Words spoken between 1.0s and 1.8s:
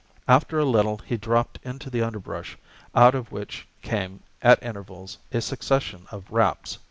he dropped